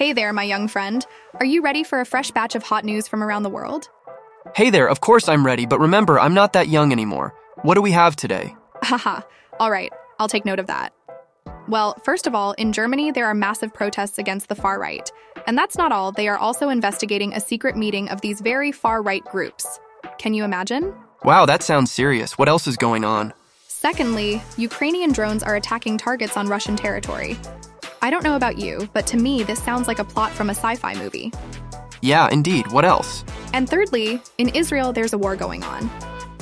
Hey 0.00 0.14
there, 0.14 0.32
my 0.32 0.44
young 0.44 0.66
friend. 0.66 1.06
Are 1.34 1.44
you 1.44 1.60
ready 1.60 1.84
for 1.84 2.00
a 2.00 2.06
fresh 2.06 2.30
batch 2.30 2.54
of 2.54 2.62
hot 2.62 2.86
news 2.86 3.06
from 3.06 3.22
around 3.22 3.42
the 3.42 3.50
world? 3.50 3.90
Hey 4.54 4.70
there, 4.70 4.88
of 4.88 5.02
course 5.02 5.28
I'm 5.28 5.44
ready, 5.44 5.66
but 5.66 5.78
remember, 5.78 6.18
I'm 6.18 6.32
not 6.32 6.54
that 6.54 6.68
young 6.68 6.90
anymore. 6.90 7.34
What 7.64 7.74
do 7.74 7.82
we 7.82 7.90
have 7.90 8.16
today? 8.16 8.56
Haha. 8.82 9.20
all 9.60 9.70
right, 9.70 9.92
I'll 10.18 10.26
take 10.26 10.46
note 10.46 10.58
of 10.58 10.68
that. 10.68 10.94
Well, 11.68 11.98
first 12.02 12.26
of 12.26 12.34
all, 12.34 12.52
in 12.52 12.72
Germany, 12.72 13.10
there 13.10 13.26
are 13.26 13.34
massive 13.34 13.74
protests 13.74 14.16
against 14.16 14.48
the 14.48 14.54
far 14.54 14.80
right. 14.80 15.12
And 15.46 15.58
that's 15.58 15.76
not 15.76 15.92
all, 15.92 16.12
they 16.12 16.28
are 16.28 16.38
also 16.38 16.70
investigating 16.70 17.34
a 17.34 17.40
secret 17.40 17.76
meeting 17.76 18.08
of 18.08 18.22
these 18.22 18.40
very 18.40 18.72
far 18.72 19.02
right 19.02 19.24
groups. 19.26 19.78
Can 20.16 20.32
you 20.32 20.44
imagine? 20.44 20.94
Wow, 21.24 21.44
that 21.44 21.62
sounds 21.62 21.92
serious. 21.92 22.38
What 22.38 22.48
else 22.48 22.66
is 22.66 22.78
going 22.78 23.04
on? 23.04 23.34
Secondly, 23.68 24.40
Ukrainian 24.56 25.12
drones 25.12 25.42
are 25.42 25.56
attacking 25.56 25.98
targets 25.98 26.38
on 26.38 26.48
Russian 26.48 26.74
territory. 26.74 27.36
I 28.02 28.08
don't 28.08 28.24
know 28.24 28.36
about 28.36 28.58
you, 28.58 28.88
but 28.94 29.06
to 29.08 29.18
me, 29.18 29.42
this 29.42 29.62
sounds 29.62 29.86
like 29.86 29.98
a 29.98 30.04
plot 30.04 30.32
from 30.32 30.48
a 30.48 30.54
sci 30.54 30.76
fi 30.76 30.94
movie. 30.94 31.32
Yeah, 32.00 32.30
indeed. 32.32 32.66
What 32.72 32.86
else? 32.86 33.24
And 33.52 33.68
thirdly, 33.68 34.22
in 34.38 34.48
Israel, 34.50 34.92
there's 34.92 35.12
a 35.12 35.18
war 35.18 35.36
going 35.36 35.62
on. 35.64 35.90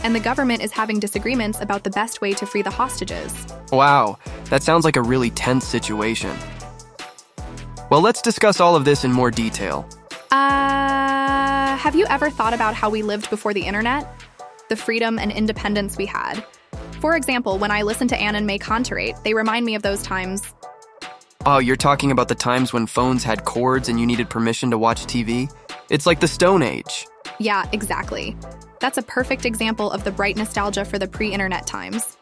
And 0.04 0.14
the 0.14 0.20
government 0.20 0.62
is 0.62 0.70
having 0.70 1.00
disagreements 1.00 1.60
about 1.60 1.82
the 1.82 1.90
best 1.90 2.20
way 2.20 2.32
to 2.34 2.46
free 2.46 2.62
the 2.62 2.70
hostages. 2.70 3.34
Wow, 3.72 4.18
that 4.50 4.62
sounds 4.62 4.84
like 4.84 4.94
a 4.94 5.02
really 5.02 5.30
tense 5.30 5.66
situation. 5.66 6.36
Well, 7.90 8.02
let's 8.02 8.22
discuss 8.22 8.60
all 8.60 8.76
of 8.76 8.84
this 8.84 9.02
in 9.02 9.12
more 9.12 9.32
detail. 9.32 9.88
Uh, 10.30 11.76
have 11.76 11.96
you 11.96 12.06
ever 12.08 12.30
thought 12.30 12.54
about 12.54 12.74
how 12.74 12.88
we 12.88 13.02
lived 13.02 13.30
before 13.30 13.52
the 13.52 13.62
internet? 13.62 14.06
The 14.68 14.76
freedom 14.76 15.18
and 15.18 15.32
independence 15.32 15.96
we 15.96 16.06
had. 16.06 16.44
For 17.00 17.16
example, 17.16 17.58
when 17.58 17.72
I 17.72 17.82
listen 17.82 18.06
to 18.08 18.16
AnnenMayKantereit, 18.16 19.24
they 19.24 19.34
remind 19.34 19.66
me 19.66 19.74
of 19.74 19.82
those 19.82 20.02
times. 20.02 20.42
Oh, 21.46 21.58
you're 21.58 21.76
talking 21.76 22.10
about 22.10 22.28
the 22.28 22.34
times 22.34 22.72
when 22.72 22.86
phones 22.86 23.22
had 23.22 23.44
cords 23.44 23.88
and 23.88 23.98
you 23.98 24.06
needed 24.06 24.28
permission 24.28 24.70
to 24.70 24.78
watch 24.78 25.06
TV? 25.06 25.52
It's 25.88 26.04
like 26.04 26.20
the 26.20 26.28
Stone 26.28 26.62
Age. 26.62 27.06
Yeah, 27.38 27.64
exactly. 27.72 28.36
That's 28.80 28.98
a 28.98 29.02
perfect 29.02 29.46
example 29.46 29.90
of 29.90 30.02
the 30.02 30.10
bright 30.10 30.36
nostalgia 30.36 30.84
for 30.84 30.98
the 30.98 31.06
pre 31.06 31.32
internet 31.32 31.66
times. 31.66 32.16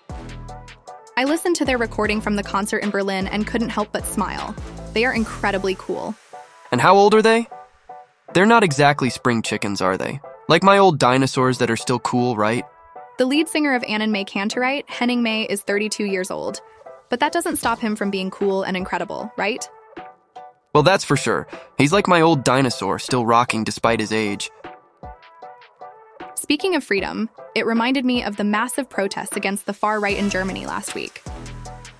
I 1.17 1.25
listened 1.25 1.57
to 1.57 1.65
their 1.65 1.79
recording 1.79 2.21
from 2.21 2.37
the 2.37 2.43
concert 2.43 2.79
in 2.79 2.91
Berlin 2.91 3.27
and 3.27 3.47
couldn't 3.47 3.71
help 3.71 3.91
but 3.91 4.05
smile. 4.07 4.55
They 4.93 5.07
are 5.07 5.15
incredibly 5.15 5.77
cool. 5.79 6.15
And 6.71 6.81
how 6.81 6.95
old 6.97 7.15
are 7.15 7.23
they? 7.23 7.49
They're 8.35 8.45
not 8.45 8.65
exactly 8.65 9.09
spring 9.09 9.41
chickens, 9.41 9.81
are 9.81 9.97
they? 9.97 10.21
Like 10.47 10.63
my 10.63 10.77
old 10.77 10.99
dinosaurs 10.99 11.57
that 11.59 11.71
are 11.71 11.77
still 11.77 12.01
cool, 12.01 12.37
right? 12.37 12.65
The 13.17 13.25
lead 13.25 13.49
singer 13.49 13.75
of 13.75 13.83
AnnenMayKantereit, 13.83 14.91
Henning 14.91 15.23
May, 15.23 15.45
is 15.45 15.63
32 15.63 16.05
years 16.05 16.31
old. 16.31 16.61
But 17.09 17.21
that 17.21 17.33
doesn't 17.33 17.57
stop 17.57 17.79
him 17.79 17.97
from 17.97 18.11
being 18.11 18.31
cool 18.31 18.63
and 18.63 18.77
incredible, 18.77 19.31
right? 19.37 19.69
Well, 20.75 20.83
that's 20.83 21.05
for 21.05 21.17
sure. 21.17 21.47
He's 21.79 21.93
like 21.93 22.07
my 22.07 22.21
old 22.21 22.45
dinosaur, 22.45 22.99
still 22.99 23.25
rocking 23.25 23.65
despite 23.65 24.01
his 24.01 24.13
age. 24.13 24.51
Speaking 26.35 26.75
of 26.75 26.85
freedom, 26.85 27.31
it 27.55 27.67
reminded 27.67 28.05
me 28.05 28.23
of 28.23 28.37
the 28.37 28.45
massive 28.45 28.89
protests 28.91 29.37
against 29.37 29.67
the 29.67 29.73
far 29.73 30.01
right 30.01 30.17
in 30.17 30.29
Germany 30.29 30.67
last 30.67 30.95
week. 30.95 31.23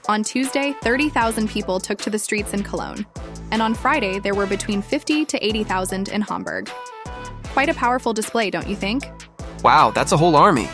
On 0.09 0.23
Tuesday, 0.23 0.75
30,000 0.83 1.49
people 1.49 1.81
took 1.81 1.99
to 1.99 2.11
the 2.11 2.19
streets 2.19 2.53
in 2.53 2.63
Cologne, 2.63 3.07
and 3.51 3.61
on 3.63 3.75
Friday, 3.75 4.19
there 4.19 4.35
were 4.35 4.47
between 4.47 4.83
50 4.83 5.25
to 5.25 5.45
80,000 5.45 6.11
in 6.11 6.21
Hamburg. 6.21 6.71
Quite 7.45 7.71
a 7.71 7.75
powerful 7.75 8.13
display, 8.13 8.51
don't 8.51 8.69
you 8.69 8.77
think? 8.77 9.11
Wow, 9.65 9.91
that's 9.91 10.13
a 10.13 10.17
whole 10.17 10.37
army. 10.37 10.69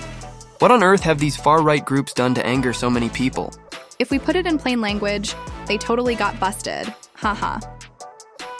What 0.58 0.70
on 0.70 0.82
earth 0.82 1.02
have 1.02 1.18
these 1.18 1.36
far 1.36 1.62
right 1.62 1.84
groups 1.84 2.12
done 2.12 2.34
to 2.34 2.44
anger 2.44 2.72
so 2.72 2.90
many 2.90 3.08
people? 3.08 3.52
If 4.02 4.10
we 4.10 4.18
put 4.18 4.34
it 4.34 4.48
in 4.48 4.58
plain 4.58 4.80
language, 4.80 5.32
they 5.68 5.78
totally 5.78 6.16
got 6.16 6.40
busted. 6.40 6.92
Haha. 7.14 7.60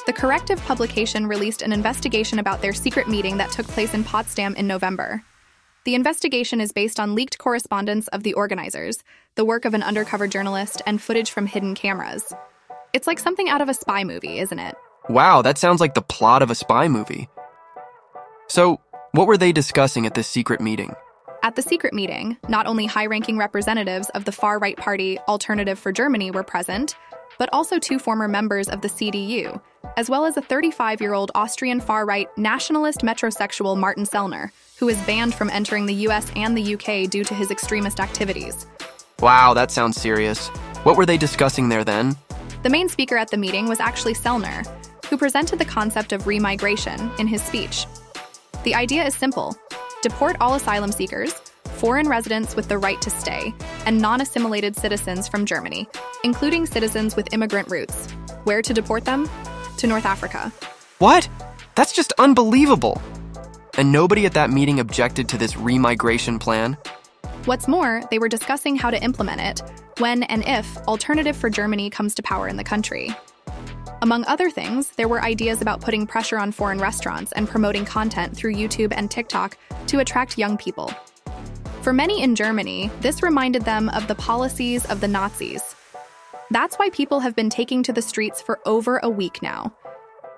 The 0.06 0.12
Correctiv 0.12 0.64
publication 0.64 1.26
released 1.26 1.62
an 1.62 1.72
investigation 1.72 2.38
about 2.38 2.62
their 2.62 2.72
secret 2.72 3.08
meeting 3.08 3.38
that 3.38 3.50
took 3.50 3.66
place 3.66 3.92
in 3.92 4.04
Potsdam 4.04 4.54
in 4.54 4.68
November. 4.68 5.24
The 5.84 5.96
investigation 5.96 6.60
is 6.60 6.70
based 6.70 7.00
on 7.00 7.16
leaked 7.16 7.38
correspondence 7.38 8.06
of 8.08 8.22
the 8.22 8.34
organizers, 8.34 9.02
the 9.34 9.44
work 9.44 9.64
of 9.64 9.74
an 9.74 9.82
undercover 9.82 10.28
journalist, 10.28 10.80
and 10.86 11.02
footage 11.02 11.32
from 11.32 11.48
hidden 11.48 11.74
cameras. 11.74 12.32
It's 12.92 13.08
like 13.08 13.18
something 13.18 13.48
out 13.48 13.60
of 13.60 13.68
a 13.68 13.74
spy 13.74 14.04
movie, 14.04 14.38
isn't 14.38 14.60
it? 14.60 14.76
Wow, 15.08 15.42
that 15.42 15.58
sounds 15.58 15.80
like 15.80 15.94
the 15.94 16.02
plot 16.02 16.42
of 16.42 16.52
a 16.52 16.54
spy 16.54 16.86
movie. 16.86 17.28
So, 18.46 18.80
what 19.10 19.26
were 19.26 19.36
they 19.36 19.50
discussing 19.50 20.06
at 20.06 20.14
this 20.14 20.28
secret 20.28 20.60
meeting? 20.60 20.94
At 21.44 21.56
the 21.56 21.62
secret 21.62 21.92
meeting, 21.92 22.36
not 22.48 22.66
only 22.66 22.86
high 22.86 23.06
ranking 23.06 23.36
representatives 23.36 24.08
of 24.10 24.24
the 24.24 24.30
far 24.30 24.60
right 24.60 24.76
party 24.76 25.18
Alternative 25.26 25.76
for 25.76 25.90
Germany 25.90 26.30
were 26.30 26.44
present, 26.44 26.94
but 27.36 27.48
also 27.52 27.80
two 27.80 27.98
former 27.98 28.28
members 28.28 28.68
of 28.68 28.80
the 28.80 28.88
CDU, 28.88 29.60
as 29.96 30.08
well 30.08 30.24
as 30.24 30.36
a 30.36 30.40
35 30.40 31.00
year 31.00 31.14
old 31.14 31.32
Austrian 31.34 31.80
far 31.80 32.06
right 32.06 32.28
nationalist 32.38 33.00
metrosexual 33.00 33.76
Martin 33.76 34.04
Sellner, 34.04 34.50
who 34.78 34.88
is 34.88 35.02
banned 35.02 35.34
from 35.34 35.50
entering 35.50 35.86
the 35.86 36.06
US 36.06 36.30
and 36.36 36.56
the 36.56 36.74
UK 36.74 37.10
due 37.10 37.24
to 37.24 37.34
his 37.34 37.50
extremist 37.50 37.98
activities. 37.98 38.64
Wow, 39.18 39.52
that 39.54 39.72
sounds 39.72 40.00
serious. 40.00 40.46
What 40.84 40.96
were 40.96 41.06
they 41.06 41.18
discussing 41.18 41.68
there 41.68 41.82
then? 41.82 42.16
The 42.62 42.70
main 42.70 42.88
speaker 42.88 43.16
at 43.16 43.32
the 43.32 43.36
meeting 43.36 43.68
was 43.68 43.80
actually 43.80 44.14
Sellner, 44.14 44.64
who 45.06 45.16
presented 45.16 45.58
the 45.58 45.64
concept 45.64 46.12
of 46.12 46.22
remigration 46.22 47.18
in 47.18 47.26
his 47.26 47.42
speech. 47.42 47.86
The 48.62 48.76
idea 48.76 49.04
is 49.04 49.16
simple 49.16 49.56
deport 50.02 50.36
all 50.40 50.54
asylum 50.54 50.92
seekers, 50.92 51.32
foreign 51.76 52.08
residents 52.08 52.54
with 52.54 52.68
the 52.68 52.76
right 52.76 53.00
to 53.00 53.08
stay, 53.08 53.54
and 53.86 54.00
non 54.00 54.20
assimilated 54.20 54.76
citizens 54.76 55.28
from 55.28 55.46
Germany, 55.46 55.88
including 56.24 56.66
citizens 56.66 57.16
with 57.16 57.32
immigrant 57.32 57.70
roots. 57.70 58.10
Where 58.44 58.60
to 58.60 58.74
deport 58.74 59.04
them? 59.04 59.28
To 59.78 59.86
North 59.86 60.04
Africa. 60.04 60.52
What? 60.98 61.28
That's 61.74 61.92
just 61.92 62.12
unbelievable. 62.18 63.00
And 63.78 63.90
nobody 63.90 64.26
at 64.26 64.34
that 64.34 64.50
meeting 64.50 64.80
objected 64.80 65.28
to 65.30 65.38
this 65.38 65.54
remigration 65.54 66.38
plan? 66.38 66.76
What's 67.46 67.66
more, 67.66 68.02
they 68.10 68.18
were 68.18 68.28
discussing 68.28 68.76
how 68.76 68.90
to 68.90 69.02
implement 69.02 69.40
it 69.40 69.62
when 69.98 70.22
and 70.24 70.44
if 70.46 70.76
Alternative 70.88 71.36
for 71.36 71.48
Germany 71.48 71.90
comes 71.90 72.14
to 72.16 72.22
power 72.22 72.48
in 72.48 72.56
the 72.56 72.64
country. 72.64 73.10
Among 74.02 74.24
other 74.24 74.50
things, 74.50 74.90
there 74.96 75.06
were 75.06 75.22
ideas 75.22 75.62
about 75.62 75.80
putting 75.80 76.08
pressure 76.08 76.36
on 76.36 76.50
foreign 76.50 76.78
restaurants 76.78 77.30
and 77.30 77.48
promoting 77.48 77.84
content 77.84 78.36
through 78.36 78.54
YouTube 78.54 78.92
and 78.92 79.08
TikTok 79.08 79.56
to 79.86 80.00
attract 80.00 80.36
young 80.36 80.58
people. 80.58 80.92
For 81.82 81.92
many 81.92 82.20
in 82.20 82.34
Germany, 82.34 82.90
this 83.00 83.22
reminded 83.22 83.62
them 83.62 83.88
of 83.90 84.08
the 84.08 84.16
policies 84.16 84.84
of 84.86 85.00
the 85.00 85.06
Nazis. 85.06 85.76
That's 86.50 86.74
why 86.80 86.90
people 86.90 87.20
have 87.20 87.36
been 87.36 87.48
taking 87.48 87.84
to 87.84 87.92
the 87.92 88.02
streets 88.02 88.42
for 88.42 88.58
over 88.66 88.98
a 89.04 89.08
week 89.08 89.40
now. 89.40 89.72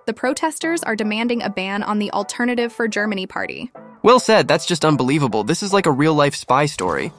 The 0.05 0.13
protesters 0.13 0.83
are 0.83 0.95
demanding 0.95 1.43
a 1.43 1.49
ban 1.49 1.83
on 1.83 1.99
the 1.99 2.11
Alternative 2.11 2.71
for 2.71 2.87
Germany 2.87 3.27
party. 3.27 3.73
Well 4.03 4.21
said, 4.21 4.47
that's 4.47 4.67
just 4.67 4.85
unbelievable. 4.85 5.43
This 5.43 5.63
is 5.63 5.73
like 5.73 5.87
a 5.87 5.91
real 5.91 6.13
life 6.13 6.35
spy 6.35 6.67
story. 6.67 7.13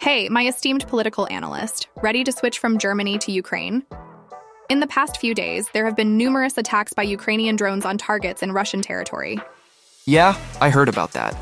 Hey, 0.00 0.28
my 0.28 0.46
esteemed 0.46 0.86
political 0.86 1.26
analyst, 1.32 1.88
ready 2.00 2.22
to 2.22 2.30
switch 2.30 2.60
from 2.60 2.78
Germany 2.78 3.18
to 3.18 3.32
Ukraine? 3.32 3.84
In 4.68 4.80
the 4.80 4.86
past 4.88 5.18
few 5.18 5.32
days, 5.32 5.68
there 5.72 5.84
have 5.84 5.94
been 5.94 6.16
numerous 6.16 6.58
attacks 6.58 6.92
by 6.92 7.04
Ukrainian 7.04 7.54
drones 7.54 7.84
on 7.84 7.98
targets 7.98 8.42
in 8.42 8.50
Russian 8.50 8.82
territory. 8.82 9.38
Yeah, 10.06 10.36
I 10.60 10.70
heard 10.70 10.88
about 10.88 11.12
that. 11.12 11.36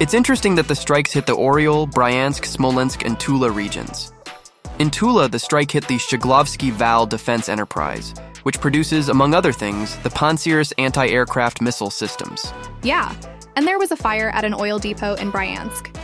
It's 0.00 0.14
interesting 0.14 0.54
that 0.54 0.68
the 0.68 0.74
strikes 0.74 1.12
hit 1.12 1.26
the 1.26 1.36
Oriol, 1.36 1.90
Bryansk, 1.90 2.46
Smolensk, 2.46 3.04
and 3.04 3.20
Tula 3.20 3.50
regions. 3.50 4.10
In 4.78 4.90
Tula, 4.90 5.28
the 5.28 5.38
strike 5.38 5.70
hit 5.70 5.86
the 5.86 5.96
Shcheglovsky 5.96 6.72
Val 6.72 7.04
Defense 7.04 7.48
Enterprise, 7.50 8.14
which 8.44 8.58
produces, 8.58 9.10
among 9.10 9.34
other 9.34 9.52
things, 9.52 9.96
the 9.98 10.10
Pantsir 10.10 10.72
anti 10.78 11.06
aircraft 11.06 11.60
missile 11.60 11.90
systems. 11.90 12.52
Yeah, 12.82 13.14
and 13.54 13.66
there 13.66 13.78
was 13.78 13.90
a 13.90 13.96
fire 13.96 14.30
at 14.30 14.46
an 14.46 14.54
oil 14.54 14.78
depot 14.78 15.14
in 15.14 15.30
Bryansk. 15.30 15.94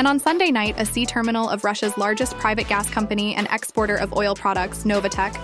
And 0.00 0.08
on 0.08 0.18
Sunday 0.18 0.50
night, 0.50 0.76
a 0.78 0.86
sea 0.86 1.04
terminal 1.04 1.50
of 1.50 1.62
Russia's 1.62 1.98
largest 1.98 2.34
private 2.38 2.66
gas 2.66 2.88
company 2.88 3.34
and 3.34 3.46
exporter 3.50 3.96
of 3.96 4.14
oil 4.14 4.34
products, 4.34 4.84
Novatek, 4.84 5.38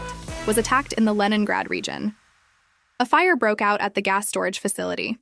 was 0.46 0.56
attacked 0.56 0.94
in 0.94 1.04
the 1.04 1.12
Leningrad 1.12 1.68
region. 1.68 2.16
A 2.98 3.04
fire 3.04 3.36
broke 3.36 3.60
out 3.60 3.82
at 3.82 3.92
the 3.92 4.00
gas 4.00 4.26
storage 4.26 4.58
facility. 4.58 5.18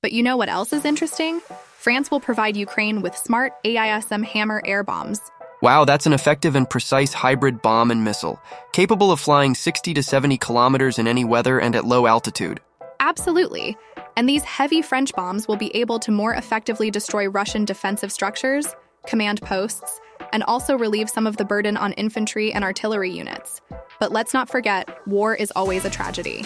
But 0.00 0.12
you 0.12 0.22
know 0.22 0.38
what 0.38 0.48
else 0.48 0.72
is 0.72 0.86
interesting? 0.86 1.42
France 1.80 2.10
will 2.10 2.18
provide 2.18 2.56
Ukraine 2.56 3.02
with 3.02 3.14
smart 3.14 3.62
AASM 3.62 4.24
Hammer 4.24 4.62
air 4.64 4.82
bombs. 4.82 5.20
Wow, 5.60 5.84
that's 5.84 6.06
an 6.06 6.14
effective 6.14 6.56
and 6.56 6.70
precise 6.70 7.12
hybrid 7.12 7.60
bomb 7.60 7.90
and 7.90 8.02
missile, 8.02 8.40
capable 8.72 9.12
of 9.12 9.20
flying 9.20 9.54
60 9.54 9.92
to 9.92 10.02
70 10.02 10.38
kilometers 10.38 10.98
in 10.98 11.06
any 11.06 11.26
weather 11.26 11.58
and 11.58 11.76
at 11.76 11.84
low 11.84 12.06
altitude. 12.06 12.58
Absolutely. 13.00 13.76
And 14.16 14.28
these 14.28 14.44
heavy 14.44 14.82
French 14.82 15.12
bombs 15.14 15.48
will 15.48 15.56
be 15.56 15.74
able 15.76 15.98
to 16.00 16.10
more 16.10 16.34
effectively 16.34 16.90
destroy 16.90 17.28
Russian 17.28 17.64
defensive 17.64 18.12
structures, 18.12 18.74
command 19.06 19.40
posts, 19.42 20.00
and 20.32 20.42
also 20.44 20.76
relieve 20.76 21.10
some 21.10 21.26
of 21.26 21.36
the 21.36 21.44
burden 21.44 21.76
on 21.76 21.92
infantry 21.94 22.52
and 22.52 22.64
artillery 22.64 23.10
units. 23.10 23.60
But 23.98 24.12
let's 24.12 24.34
not 24.34 24.50
forget, 24.50 24.88
war 25.06 25.34
is 25.34 25.52
always 25.56 25.84
a 25.84 25.90
tragedy. 25.90 26.44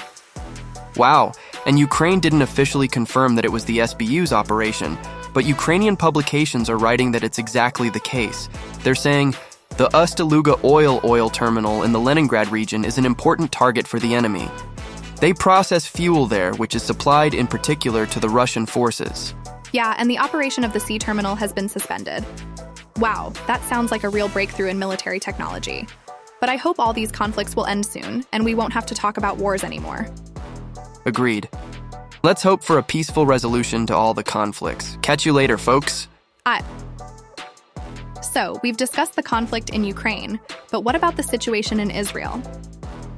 Wow, 0.97 1.33
and 1.67 1.79
Ukraine 1.79 2.21
didn't 2.21 2.43
officially 2.43 2.89
confirm 2.89 3.35
that 3.35 3.45
it 3.45 3.53
was 3.53 3.65
the 3.67 3.79
SBU's 3.79 4.33
operation, 4.33 4.97
but 5.35 5.45
Ukrainian 5.45 5.97
publications 5.97 6.71
are 6.71 6.79
writing 6.79 7.13
that 7.13 7.23
it's 7.23 7.39
exactly 7.39 7.91
the 7.91 8.01
case. 8.01 8.49
They're 8.83 8.95
saying, 8.95 9.35
The 9.77 9.95
Ust-Luga 9.95 10.57
oil 10.65 11.01
oil 11.05 11.29
terminal 11.29 11.83
in 11.83 11.93
the 11.93 12.01
Leningrad 12.01 12.49
region 12.51 12.85
is 12.85 12.97
an 12.97 13.05
important 13.05 13.53
target 13.53 13.87
for 13.87 14.01
the 14.01 14.15
enemy. 14.15 14.49
They 15.19 15.33
process 15.33 15.87
fuel 15.87 16.27
there, 16.27 16.53
which 16.55 16.75
is 16.75 16.83
supplied 16.83 17.33
in 17.33 17.47
particular 17.47 18.05
to 18.07 18.21
the 18.21 18.29
Russian 18.29 18.67
forces. 18.67 19.35
Yeah, 19.73 19.95
and 19.97 20.11
the 20.11 20.19
operation 20.19 20.63
of 20.63 20.73
the 20.73 20.81
sea 20.81 20.99
terminal 20.99 21.35
has 21.35 21.53
been 21.53 21.69
suspended. 21.69 22.25
Wow, 22.99 23.33
that 23.47 23.63
sounds 23.65 23.91
like 23.91 24.05
a 24.05 24.11
real 24.11 24.29
breakthrough 24.29 24.69
in 24.69 24.79
military 24.79 25.19
technology. 25.19 25.87
But 26.39 26.51
I 26.51 26.57
hope 26.57 26.79
all 26.79 26.93
these 26.93 27.11
conflicts 27.11 27.57
will 27.57 27.65
end 27.65 27.87
soon, 27.87 28.25
and 28.33 28.45
we 28.45 28.55
won't 28.55 28.75
have 28.75 28.85
to 28.87 28.95
talk 28.95 29.17
about 29.17 29.39
wars 29.39 29.65
anymore. 29.65 30.07
Agreed. 31.07 31.49
Let's 32.23 32.43
hope 32.43 32.63
for 32.63 32.77
a 32.77 32.83
peaceful 32.83 33.25
resolution 33.25 33.87
to 33.87 33.95
all 33.95 34.13
the 34.13 34.25
conflicts. 34.25 34.99
Catch 35.01 35.25
you 35.25 35.33
later, 35.33 35.57
folks. 35.57 36.09
I. 36.45 36.63
So, 38.21 38.61
we've 38.63 38.77
discussed 38.77 39.17
the 39.17 39.23
conflict 39.23 39.71
in 39.71 39.83
Ukraine, 39.83 40.39
but 40.71 40.85
what 40.85 40.95
about 40.95 41.17
the 41.17 41.23
situation 41.23 41.81
in 41.81 41.91
Israel? 41.91 42.43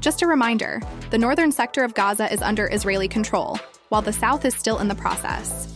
Just 0.00 0.22
a 0.22 0.26
reminder 0.28 0.80
the 1.10 1.18
northern 1.18 1.50
sector 1.50 1.82
of 1.82 1.94
Gaza 1.94 2.32
is 2.32 2.40
under 2.40 2.72
Israeli 2.72 3.08
control, 3.08 3.58
while 3.88 4.02
the 4.02 4.12
south 4.12 4.44
is 4.44 4.54
still 4.54 4.78
in 4.78 4.86
the 4.86 4.94
process. 4.94 5.74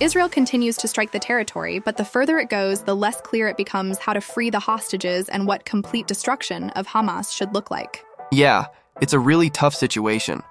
Israel 0.00 0.28
continues 0.28 0.76
to 0.78 0.88
strike 0.88 1.12
the 1.12 1.20
territory, 1.20 1.78
but 1.78 1.96
the 1.96 2.04
further 2.04 2.38
it 2.38 2.48
goes, 2.48 2.82
the 2.82 2.96
less 2.96 3.20
clear 3.20 3.46
it 3.46 3.56
becomes 3.56 3.98
how 3.98 4.12
to 4.12 4.20
free 4.20 4.50
the 4.50 4.58
hostages 4.58 5.28
and 5.28 5.46
what 5.46 5.66
complete 5.66 6.08
destruction 6.08 6.70
of 6.70 6.86
Hamas 6.86 7.32
should 7.32 7.54
look 7.54 7.70
like. 7.70 8.04
Yeah, 8.32 8.66
it's 9.00 9.12
a 9.12 9.18
really 9.18 9.50
tough 9.50 9.74
situation. 9.74 10.42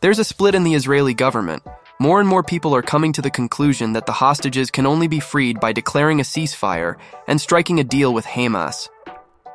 There's 0.00 0.18
a 0.18 0.24
split 0.24 0.54
in 0.54 0.64
the 0.64 0.74
Israeli 0.74 1.14
government. 1.14 1.62
More 1.98 2.18
and 2.18 2.28
more 2.28 2.42
people 2.42 2.74
are 2.74 2.82
coming 2.82 3.12
to 3.14 3.22
the 3.22 3.30
conclusion 3.30 3.92
that 3.92 4.06
the 4.06 4.12
hostages 4.12 4.70
can 4.70 4.84
only 4.84 5.06
be 5.06 5.20
freed 5.20 5.60
by 5.60 5.72
declaring 5.72 6.20
a 6.20 6.24
ceasefire 6.24 6.96
and 7.28 7.40
striking 7.40 7.78
a 7.80 7.84
deal 7.84 8.12
with 8.12 8.26
Hamas. 8.26 8.88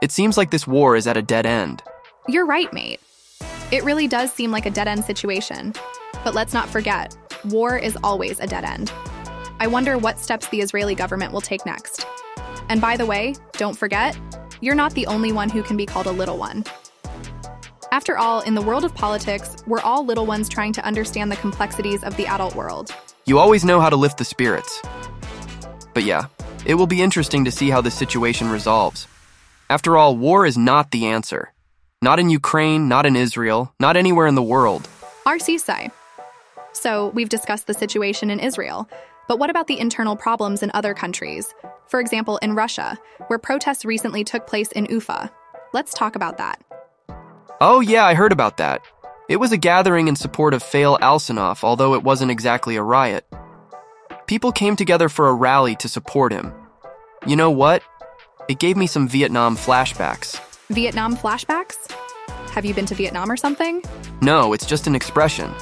It 0.01 0.11
seems 0.11 0.37
like 0.37 0.49
this 0.49 0.65
war 0.65 0.95
is 0.95 1.05
at 1.05 1.17
a 1.17 1.21
dead 1.21 1.45
end. 1.45 1.83
You're 2.29 2.45
right, 2.45 2.71
mate. 2.73 2.99
It 3.71 3.85
really 3.85 4.05
does 4.05 4.33
seem 4.33 4.51
like 4.51 4.65
a 4.65 4.69
dead 4.69 4.89
end 4.89 5.05
situation. 5.05 5.73
But 6.25 6.33
let's 6.33 6.53
not 6.53 6.67
forget, 6.67 7.15
war 7.45 7.77
is 7.77 7.97
always 8.03 8.41
a 8.41 8.47
dead 8.47 8.65
end. 8.65 8.91
I 9.61 9.67
wonder 9.67 9.97
what 9.97 10.19
steps 10.19 10.49
the 10.49 10.59
Israeli 10.59 10.93
government 10.93 11.31
will 11.31 11.39
take 11.39 11.65
next. 11.65 12.05
And 12.67 12.81
by 12.81 12.97
the 12.97 13.05
way, 13.05 13.35
don't 13.53 13.77
forget, 13.77 14.19
you're 14.59 14.75
not 14.75 14.93
the 14.93 15.07
only 15.07 15.31
one 15.31 15.49
who 15.49 15.63
can 15.63 15.77
be 15.77 15.85
called 15.85 16.05
a 16.05 16.11
little 16.11 16.37
one. 16.37 16.65
After 17.93 18.17
all, 18.17 18.41
in 18.41 18.55
the 18.55 18.61
world 18.61 18.83
of 18.83 18.93
politics, 18.93 19.55
we're 19.65 19.79
all 19.79 20.05
little 20.05 20.25
ones 20.25 20.49
trying 20.49 20.73
to 20.73 20.85
understand 20.85 21.31
the 21.31 21.37
complexities 21.37 22.03
of 22.03 22.17
the 22.17 22.27
adult 22.27 22.55
world. 22.55 22.93
You 23.25 23.39
always 23.39 23.63
know 23.63 23.79
how 23.79 23.89
to 23.89 23.95
lift 23.95 24.17
the 24.17 24.25
spirits. 24.25 24.81
But 25.93 26.03
yeah, 26.03 26.25
it 26.65 26.75
will 26.75 26.87
be 26.87 27.01
interesting 27.01 27.45
to 27.45 27.51
see 27.51 27.69
how 27.69 27.79
this 27.79 27.95
situation 27.95 28.49
resolves. 28.49 29.07
After 29.69 29.95
all, 29.95 30.17
war 30.17 30.45
is 30.45 30.57
not 30.57 30.91
the 30.91 31.05
answer. 31.05 31.53
Not 32.03 32.19
in 32.19 32.29
Ukraine, 32.29 32.87
not 32.87 33.07
in 33.07 33.15
Israel, 33.15 33.73
not 33.79 33.97
anywhere 33.97 34.27
in 34.27 34.35
the 34.35 34.43
world. 34.43 34.87
RC 35.25 35.59
say. 35.59 35.89
So, 36.71 37.07
we've 37.15 37.29
discussed 37.29 37.65
the 37.65 37.73
situation 37.73 38.29
in 38.29 38.39
Israel, 38.39 38.87
but 39.27 39.39
what 39.39 39.49
about 39.49 39.65
the 39.65 39.79
internal 39.79 40.15
problems 40.15 40.61
in 40.61 40.69
other 40.75 40.93
countries? 40.93 41.55
For 41.87 41.99
example, 41.99 42.37
in 42.37 42.53
Russia, 42.53 42.99
where 43.27 43.39
protests 43.39 43.83
recently 43.83 44.23
took 44.23 44.45
place 44.45 44.71
in 44.73 44.85
Ufa. 44.85 45.31
Let's 45.73 45.91
talk 45.91 46.15
about 46.15 46.37
that. 46.37 46.61
Oh, 47.61 47.79
yeah, 47.79 48.05
I 48.05 48.13
heard 48.13 48.31
about 48.31 48.57
that. 48.57 48.83
It 49.27 49.37
was 49.37 49.51
a 49.51 49.57
gathering 49.57 50.07
in 50.07 50.15
support 50.15 50.53
of 50.53 50.61
Fail 50.61 50.99
Alsynov, 50.99 51.63
although 51.63 51.95
it 51.95 52.03
wasn't 52.03 52.29
exactly 52.29 52.75
a 52.75 52.83
riot. 52.83 53.25
People 54.27 54.51
came 54.51 54.75
together 54.75 55.09
for 55.09 55.29
a 55.29 55.33
rally 55.33 55.75
to 55.77 55.89
support 55.89 56.31
him. 56.31 56.53
You 57.25 57.35
know 57.35 57.49
what? 57.49 57.81
It 58.47 58.59
gave 58.59 58.77
me 58.77 58.85
some 58.85 59.07
Vietnam 59.07 59.57
flashbacks. 59.57 60.39
Vietnam 60.69 61.15
flashbacks? 61.15 61.89
Have 62.49 62.65
you 62.65 62.73
been 62.73 62.85
to 62.87 62.95
Vietnam 62.95 63.31
or 63.31 63.37
something? 63.37 63.81
No, 64.21 64.51
it's 64.51 64.65
just 64.65 64.85
an 64.85 64.95
expression. 64.95 65.53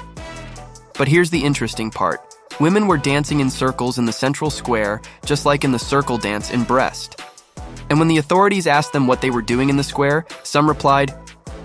But 0.98 1.08
here's 1.08 1.30
the 1.30 1.44
interesting 1.44 1.92
part 1.92 2.22
women 2.60 2.88
were 2.88 2.98
dancing 2.98 3.40
in 3.40 3.50
circles 3.50 4.00
in 4.00 4.06
the 4.06 4.12
central 4.12 4.50
square, 4.50 5.02
just 5.24 5.46
like 5.46 5.64
in 5.64 5.72
the 5.72 5.80
circle 5.80 6.18
dance 6.18 6.52
in 6.52 6.64
Brest. 6.64 7.22
And 7.90 8.00
when 8.00 8.08
the 8.08 8.18
authorities 8.18 8.66
asked 8.66 8.94
them 8.94 9.06
what 9.06 9.22
they 9.22 9.30
were 9.30 9.44
doing 9.44 9.70
in 9.70 9.78
the 9.78 9.84
square, 9.84 10.26
some 10.42 10.68
replied, 10.68 11.14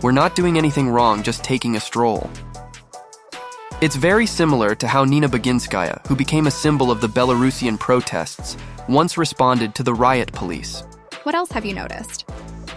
We're 0.03 0.13
not 0.13 0.37
doing 0.37 0.59
anything 0.59 0.91
wrong, 0.91 1.23
just 1.23 1.43
taking 1.43 1.77
a 1.77 1.81
stroll. 1.81 2.29
It's 3.81 3.97
very 3.97 4.27
similar 4.27 4.75
to 4.75 4.87
how 4.87 5.05
Nina 5.05 5.31
Baginskaya, 5.31 6.07
who 6.07 6.15
became 6.15 6.47
a 6.47 6.51
symbol 6.51 6.91
of 6.91 7.01
the 7.01 7.09
Belarusian 7.09 7.81
protests, 7.81 8.59
once 8.87 9.17
responded 9.17 9.75
to 9.77 9.83
the 9.83 9.95
riot 9.95 10.31
police. 10.33 10.83
What 11.23 11.35
else 11.35 11.51
have 11.53 11.65
you 11.65 11.73
noticed? 11.73 12.27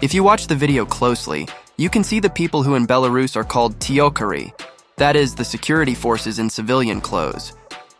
If 0.04 0.12
you 0.12 0.22
watch 0.22 0.48
the 0.48 0.54
video 0.54 0.84
closely, 0.84 1.48
you 1.78 1.88
can 1.88 2.04
see 2.04 2.20
the 2.20 2.28
people 2.28 2.62
who 2.62 2.74
in 2.74 2.86
Belarus 2.86 3.36
are 3.36 3.42
called 3.42 3.78
Tiokari, 3.78 4.52
that 4.98 5.16
is, 5.16 5.34
the 5.34 5.46
security 5.46 5.94
forces 5.94 6.38
in 6.38 6.50
civilian 6.50 7.00
clothes. 7.00 7.54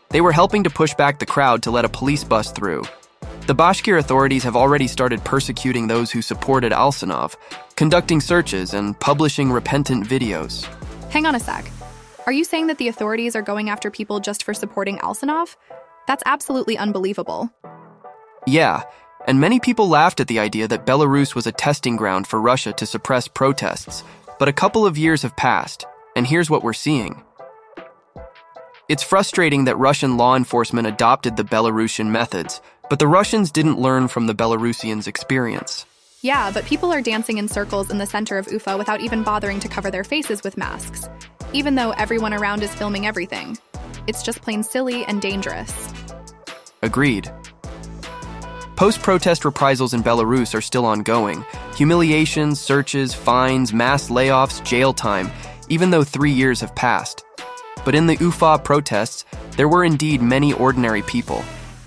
They 0.09 0.21
were 0.21 0.31
helping 0.31 0.63
to 0.65 0.69
push 0.69 0.93
back 0.93 1.17
the 1.17 1.25
crowd 1.25 1.63
to 1.63 1.71
let 1.71 1.83
a 1.83 1.89
police 1.89 2.23
bus 2.23 2.51
through. 2.51 2.83
The 3.47 3.55
Bashkir 3.55 3.97
authorities 3.97 4.43
have 4.43 4.55
already 4.55 4.85
started 4.85 5.23
persecuting 5.23 5.87
those 5.87 6.11
who 6.11 6.21
supported 6.21 6.71
Alsynov, 6.71 7.33
conducting 7.75 8.21
searches 8.21 8.75
and 8.75 8.99
publishing 8.99 9.51
repentant 9.51 10.05
videos. 10.05 10.65
Hang 11.09 11.25
on 11.25 11.33
a 11.33 11.39
sec. 11.39 11.71
Are 12.27 12.33
you 12.33 12.43
saying 12.43 12.67
that 12.67 12.77
the 12.77 12.87
authorities 12.87 13.35
are 13.35 13.41
going 13.41 13.67
after 13.67 13.89
people 13.89 14.19
just 14.19 14.43
for 14.43 14.53
supporting 14.53 14.99
Alsynov? 14.99 15.55
That's 16.05 16.21
absolutely 16.27 16.77
unbelievable. 16.77 17.49
Yeah, 18.45 18.83
and 19.25 19.39
many 19.39 19.59
people 19.59 19.89
laughed 19.89 20.19
at 20.19 20.27
the 20.27 20.39
idea 20.39 20.67
that 20.67 20.85
Belarus 20.85 21.35
was 21.35 21.47
a 21.47 21.51
testing 21.51 21.95
ground 21.95 22.27
for 22.27 22.39
Russia 22.39 22.73
to 22.73 22.85
suppress 22.85 23.27
protests. 23.27 24.03
But 24.39 24.47
a 24.47 24.53
couple 24.53 24.85
of 24.85 24.97
years 24.97 25.21
have 25.23 25.35
passed, 25.35 25.85
and 26.15 26.27
here's 26.27 26.49
what 26.49 26.63
we're 26.63 26.73
seeing. 26.73 27.23
It's 28.87 29.01
frustrating 29.01 29.65
that 29.65 29.77
Russian 29.77 30.17
law 30.17 30.35
enforcement 30.35 30.87
adopted 30.87 31.37
the 31.37 31.43
Belarusian 31.43 32.07
methods, 32.07 32.61
but 32.89 32.99
the 32.99 33.07
Russians 33.07 33.51
didn't 33.51 33.79
learn 33.79 34.07
from 34.07 34.27
the 34.27 34.35
Belarusians' 34.35 35.07
experience. 35.07 35.85
Yeah, 36.21 36.51
but 36.51 36.65
people 36.65 36.91
are 36.91 37.01
dancing 37.01 37.37
in 37.37 37.47
circles 37.47 37.89
in 37.89 37.97
the 37.97 38.05
center 38.05 38.37
of 38.37 38.51
Ufa 38.51 38.77
without 38.77 39.01
even 39.01 39.23
bothering 39.23 39.59
to 39.61 39.67
cover 39.67 39.89
their 39.89 40.03
faces 40.03 40.43
with 40.43 40.57
masks, 40.57 41.09
even 41.53 41.75
though 41.75 41.91
everyone 41.91 42.33
around 42.33 42.61
is 42.61 42.73
filming 42.75 43.07
everything. 43.07 43.57
It's 44.07 44.21
just 44.21 44.41
plain 44.41 44.61
silly 44.61 45.03
and 45.05 45.21
dangerous. 45.21 45.93
Agreed. 46.81 47.31
Post 48.75 49.01
protest 49.01 49.45
reprisals 49.45 49.93
in 49.93 50.03
Belarus 50.03 50.53
are 50.53 50.59
still 50.59 50.85
ongoing 50.85 51.45
humiliations, 51.77 52.59
searches, 52.59 53.13
fines, 53.13 53.71
mass 53.73 54.09
layoffs, 54.09 54.61
jail 54.65 54.93
time, 54.93 55.31
even 55.69 55.91
though 55.91 56.03
three 56.03 56.31
years 56.31 56.59
have 56.59 56.75
passed. 56.75 57.23
But 57.85 57.95
in 57.95 58.05
the 58.05 58.17
Ufa 58.17 58.59
protests, 58.59 59.23
there 59.55 59.69
were 59.69 59.85
indeed 59.85 60.21
many 60.21 60.51
ordinary 60.51 61.01
people. 61.03 61.41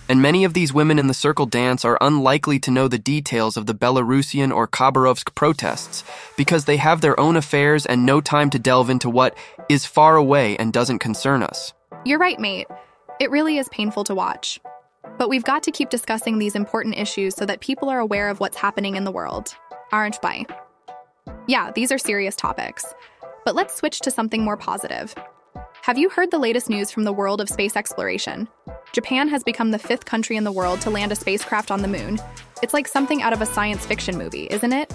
And 0.08 0.22
many 0.22 0.44
of 0.44 0.54
these 0.54 0.72
women 0.72 0.98
in 0.98 1.08
the 1.08 1.14
circle 1.14 1.44
dance 1.44 1.84
are 1.84 1.98
unlikely 2.00 2.58
to 2.60 2.70
know 2.70 2.88
the 2.88 2.98
details 2.98 3.58
of 3.58 3.66
the 3.66 3.74
Belarusian 3.74 4.50
or 4.50 4.66
Khabarovsk 4.66 5.34
protests 5.34 6.02
because 6.38 6.64
they 6.64 6.78
have 6.78 7.02
their 7.02 7.20
own 7.20 7.36
affairs 7.36 7.84
and 7.84 8.06
no 8.06 8.22
time 8.22 8.48
to 8.48 8.58
delve 8.58 8.88
into 8.88 9.10
what 9.10 9.36
is 9.68 9.84
far 9.84 10.16
away 10.16 10.56
and 10.56 10.72
doesn't 10.72 11.00
concern 11.00 11.42
us. 11.42 11.74
You're 12.06 12.18
right, 12.18 12.40
mate. 12.40 12.66
It 13.20 13.30
really 13.30 13.58
is 13.58 13.68
painful 13.68 14.04
to 14.04 14.14
watch. 14.14 14.58
But 15.16 15.28
we've 15.28 15.44
got 15.44 15.62
to 15.62 15.70
keep 15.70 15.90
discussing 15.90 16.38
these 16.38 16.54
important 16.54 16.96
issues 16.96 17.34
so 17.34 17.46
that 17.46 17.60
people 17.60 17.88
are 17.88 17.98
aware 17.98 18.28
of 18.28 18.40
what's 18.40 18.56
happening 18.56 18.96
in 18.96 19.04
the 19.04 19.12
world. 19.12 19.54
Aren't 19.92 20.18
we? 20.22 20.46
Yeah, 21.46 21.70
these 21.72 21.90
are 21.90 21.98
serious 21.98 22.36
topics. 22.36 22.84
But 23.44 23.54
let's 23.54 23.74
switch 23.74 24.00
to 24.00 24.10
something 24.10 24.44
more 24.44 24.56
positive. 24.56 25.14
Have 25.82 25.96
you 25.96 26.10
heard 26.10 26.30
the 26.30 26.38
latest 26.38 26.68
news 26.68 26.90
from 26.90 27.04
the 27.04 27.12
world 27.12 27.40
of 27.40 27.48
space 27.48 27.74
exploration? 27.74 28.48
Japan 28.92 29.28
has 29.28 29.42
become 29.42 29.70
the 29.70 29.78
fifth 29.78 30.04
country 30.04 30.36
in 30.36 30.44
the 30.44 30.52
world 30.52 30.80
to 30.82 30.90
land 30.90 31.12
a 31.12 31.16
spacecraft 31.16 31.70
on 31.70 31.80
the 31.80 31.88
moon. 31.88 32.18
It's 32.62 32.74
like 32.74 32.86
something 32.86 33.22
out 33.22 33.32
of 33.32 33.40
a 33.40 33.46
science 33.46 33.86
fiction 33.86 34.18
movie, 34.18 34.48
isn't 34.50 34.72
it? 34.72 34.92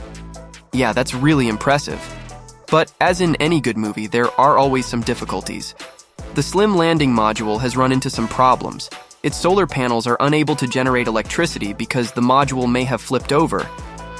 Yeah, 0.71 0.93
that's 0.93 1.15
really 1.15 1.47
impressive. 1.47 1.99
But 2.67 2.93
as 3.01 3.21
in 3.21 3.35
any 3.37 3.61
good 3.61 3.77
movie, 3.77 4.07
there 4.07 4.29
are 4.39 4.57
always 4.57 4.85
some 4.85 5.01
difficulties. 5.01 5.73
The 6.35 6.43
SLIM 6.43 6.75
landing 6.75 7.11
module 7.11 7.59
has 7.61 7.77
run 7.77 7.91
into 7.91 8.09
some 8.09 8.27
problems. 8.27 8.89
Its 9.23 9.37
solar 9.37 9.65
panels 9.65 10.05
are 10.05 10.17
unable 10.19 10.53
to 10.53 10.67
generate 10.67 11.07
electricity 11.07 11.71
because 11.71 12.11
the 12.11 12.19
module 12.19 12.69
may 12.69 12.83
have 12.83 12.99
flipped 12.99 13.31
over. 13.31 13.65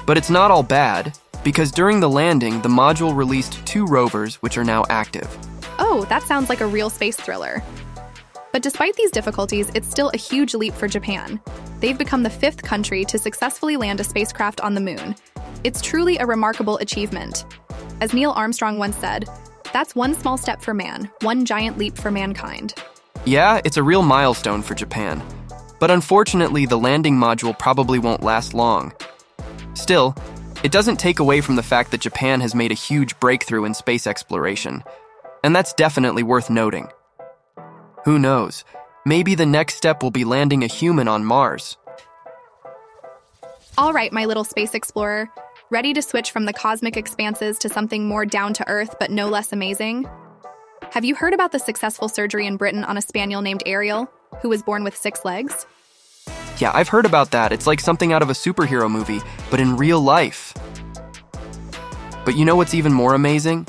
But 0.05 0.17
it's 0.17 0.29
not 0.29 0.49
all 0.49 0.63
bad 0.63 1.19
because 1.43 1.73
during 1.73 1.99
the 1.99 2.09
landing, 2.09 2.61
the 2.61 2.69
module 2.69 3.13
released 3.13 3.65
two 3.65 3.85
rovers, 3.85 4.35
which 4.35 4.57
are 4.57 4.63
now 4.63 4.85
active. 4.89 5.27
Oh, 5.77 6.05
that 6.07 6.23
sounds 6.23 6.47
like 6.47 6.61
a 6.61 6.65
real 6.65 6.89
space 6.89 7.17
thriller. 7.17 7.61
But 8.53 8.61
despite 8.61 8.95
these 8.95 9.11
difficulties, 9.11 9.69
it's 9.75 9.89
still 9.89 10.09
a 10.13 10.17
huge 10.17 10.53
leap 10.53 10.73
for 10.73 10.87
Japan. 10.87 11.41
They've 11.81 11.97
become 11.97 12.23
the 12.23 12.29
fifth 12.29 12.63
country 12.63 13.03
to 13.05 13.17
successfully 13.17 13.75
land 13.75 13.99
a 13.99 14.05
spacecraft 14.05 14.61
on 14.61 14.73
the 14.73 14.79
moon. 14.79 15.15
It's 15.65 15.81
truly 15.81 16.17
a 16.17 16.25
remarkable 16.25 16.77
achievement. 16.77 17.43
As 17.99 18.13
Neil 18.13 18.31
Armstrong 18.31 18.77
once 18.77 18.95
said, 18.95 19.27
that's 19.73 19.95
one 19.95 20.13
small 20.13 20.37
step 20.37 20.61
for 20.61 20.73
man, 20.73 21.11
one 21.23 21.43
giant 21.43 21.77
leap 21.77 21.97
for 21.97 22.09
mankind. 22.09 22.75
Yeah, 23.25 23.61
it's 23.63 23.77
a 23.77 23.83
real 23.83 24.01
milestone 24.01 24.61
for 24.61 24.75
Japan. 24.75 25.23
But 25.79 25.91
unfortunately, 25.91 26.65
the 26.65 26.77
landing 26.77 27.15
module 27.15 27.57
probably 27.57 27.97
won't 27.97 28.21
last 28.21 28.53
long. 28.53 28.91
Still, 29.75 30.13
it 30.61 30.73
doesn't 30.73 30.97
take 30.97 31.19
away 31.19 31.39
from 31.39 31.55
the 31.55 31.63
fact 31.63 31.91
that 31.91 32.01
Japan 32.01 32.41
has 32.41 32.53
made 32.53 32.71
a 32.71 32.75
huge 32.75 33.17
breakthrough 33.21 33.63
in 33.63 33.73
space 33.73 34.07
exploration, 34.07 34.83
and 35.43 35.55
that's 35.55 35.73
definitely 35.73 36.23
worth 36.23 36.49
noting. 36.49 36.89
Who 38.03 38.19
knows? 38.19 38.65
Maybe 39.05 39.35
the 39.35 39.45
next 39.45 39.75
step 39.75 40.03
will 40.03 40.11
be 40.11 40.25
landing 40.25 40.63
a 40.63 40.67
human 40.67 41.07
on 41.07 41.23
Mars. 41.23 41.77
All 43.77 43.93
right, 43.93 44.11
my 44.11 44.25
little 44.25 44.43
space 44.43 44.73
explorer. 44.73 45.29
Ready 45.69 45.93
to 45.93 46.01
switch 46.01 46.31
from 46.31 46.45
the 46.45 46.53
cosmic 46.53 46.97
expanses 46.97 47.57
to 47.59 47.69
something 47.69 48.05
more 48.05 48.25
down 48.25 48.53
to 48.55 48.67
earth 48.67 48.95
but 48.99 49.11
no 49.11 49.29
less 49.29 49.53
amazing? 49.53 50.07
Have 50.93 51.03
you 51.03 51.15
heard 51.15 51.33
about 51.33 51.51
the 51.51 51.57
successful 51.57 52.07
surgery 52.07 52.45
in 52.45 52.55
Britain 52.55 52.83
on 52.83 52.97
a 52.97 53.01
spaniel 53.01 53.41
named 53.41 53.63
Ariel, 53.65 54.07
who 54.43 54.49
was 54.49 54.61
born 54.61 54.83
with 54.83 54.95
six 54.95 55.25
legs? 55.25 55.65
Yeah, 56.59 56.69
I've 56.71 56.87
heard 56.87 57.07
about 57.07 57.31
that. 57.31 57.51
It's 57.51 57.65
like 57.65 57.79
something 57.79 58.13
out 58.13 58.21
of 58.21 58.29
a 58.29 58.33
superhero 58.33 58.87
movie, 58.91 59.19
but 59.49 59.59
in 59.59 59.75
real 59.75 59.99
life. 59.99 60.53
But 62.25 62.37
you 62.37 62.45
know 62.45 62.55
what's 62.55 62.75
even 62.75 62.93
more 62.93 63.15
amazing? 63.15 63.65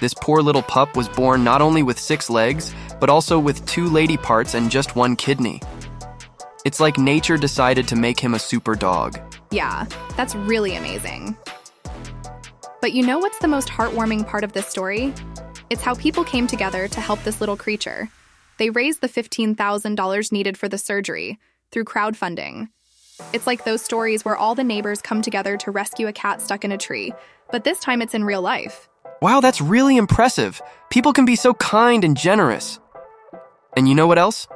This 0.00 0.14
poor 0.14 0.40
little 0.40 0.62
pup 0.62 0.96
was 0.96 1.06
born 1.06 1.44
not 1.44 1.60
only 1.60 1.82
with 1.82 1.98
six 2.00 2.30
legs, 2.30 2.74
but 2.98 3.10
also 3.10 3.38
with 3.38 3.66
two 3.66 3.90
lady 3.90 4.16
parts 4.16 4.54
and 4.54 4.70
just 4.70 4.96
one 4.96 5.16
kidney. 5.16 5.60
It's 6.64 6.80
like 6.80 6.96
nature 6.96 7.36
decided 7.36 7.86
to 7.88 7.94
make 7.94 8.18
him 8.18 8.32
a 8.32 8.38
super 8.38 8.74
dog. 8.74 9.20
Yeah, 9.50 9.84
that's 10.16 10.34
really 10.34 10.76
amazing. 10.76 11.36
But 12.80 12.94
you 12.94 13.04
know 13.04 13.18
what's 13.18 13.38
the 13.40 13.48
most 13.48 13.68
heartwarming 13.68 14.26
part 14.26 14.44
of 14.44 14.54
this 14.54 14.66
story? 14.66 15.12
It's 15.70 15.82
how 15.82 15.94
people 15.94 16.24
came 16.24 16.46
together 16.46 16.88
to 16.88 17.00
help 17.00 17.22
this 17.22 17.40
little 17.40 17.56
creature. 17.56 18.10
They 18.58 18.70
raised 18.70 19.00
the 19.00 19.08
$15,000 19.08 20.32
needed 20.32 20.58
for 20.58 20.68
the 20.68 20.78
surgery 20.78 21.38
through 21.70 21.84
crowdfunding. 21.84 22.68
It's 23.32 23.46
like 23.46 23.64
those 23.64 23.80
stories 23.80 24.24
where 24.24 24.36
all 24.36 24.54
the 24.54 24.62
neighbors 24.62 25.00
come 25.00 25.22
together 25.22 25.56
to 25.58 25.70
rescue 25.70 26.06
a 26.06 26.12
cat 26.12 26.42
stuck 26.42 26.64
in 26.64 26.72
a 26.72 26.78
tree, 26.78 27.12
but 27.50 27.64
this 27.64 27.80
time 27.80 28.02
it's 28.02 28.14
in 28.14 28.24
real 28.24 28.42
life. 28.42 28.88
Wow, 29.22 29.40
that's 29.40 29.60
really 29.60 29.96
impressive. 29.96 30.60
People 30.90 31.12
can 31.12 31.24
be 31.24 31.36
so 31.36 31.54
kind 31.54 32.04
and 32.04 32.16
generous. 32.16 32.78
And 33.76 33.88
you 33.88 33.94
know 33.94 34.06
what 34.06 34.18
else? 34.18 34.46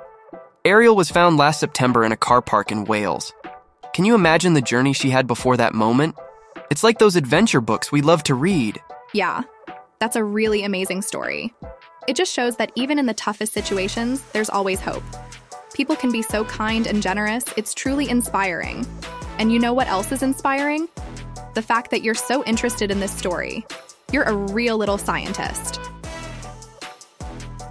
Ariel 0.65 0.95
was 0.95 1.11
found 1.11 1.38
last 1.38 1.59
September 1.59 2.05
in 2.05 2.12
a 2.12 2.17
car 2.17 2.43
park 2.43 2.71
in 2.71 2.85
Wales. 2.85 3.33
Can 3.95 4.05
you 4.05 4.15
imagine 4.15 4.53
the 4.53 4.61
journey 4.61 4.93
she 4.93 5.09
had 5.09 5.27
before 5.27 5.57
that 5.57 5.75
moment? 5.75 6.17
It's 6.71 6.85
like 6.85 6.99
those 6.99 7.17
adventure 7.17 7.62
books 7.62 7.91
we 7.91 8.03
love 8.03 8.23
to 8.25 8.35
read. 8.35 8.79
Yeah, 9.15 9.43
that's 10.00 10.17
a 10.17 10.23
really 10.23 10.64
amazing 10.64 11.02
story. 11.02 11.52
It 12.07 12.17
just 12.17 12.33
shows 12.33 12.57
that 12.57 12.73
even 12.75 12.99
in 12.99 13.07
the 13.07 13.14
toughest 13.14 13.52
situations, 13.52 14.23
there's 14.33 14.49
always 14.49 14.81
hope. 14.81 15.02
People 15.75 15.97
can 15.97 16.11
be 16.11 16.23
so 16.23 16.45
kind 16.45 16.87
and 16.87 17.02
generous, 17.02 17.45
it's 17.57 17.75
truly 17.75 18.09
inspiring. 18.09 18.87
And 19.38 19.52
you 19.52 19.59
know 19.59 19.73
what 19.73 19.88
else 19.88 20.11
is 20.12 20.23
inspiring? 20.23 20.88
The 21.55 21.62
fact 21.62 21.90
that 21.90 22.02
you're 22.02 22.14
so 22.14 22.45
interested 22.45 22.90
in 22.90 23.00
this 23.00 23.12
story. 23.12 23.67
You're 24.12 24.25
a 24.25 24.35
real 24.35 24.76
little 24.78 24.99
scientist. 24.99 25.81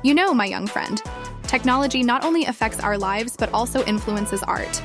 You 0.04 0.14
know, 0.14 0.34
my 0.34 0.46
young 0.46 0.68
friend, 0.68 1.02
technology 1.44 2.04
not 2.04 2.24
only 2.24 2.46
affects 2.46 2.80
our 2.82 2.98
lives 2.98 3.36
but 3.38 3.52
also 3.54 3.84
influences 3.86 4.44
art. 4.44 4.82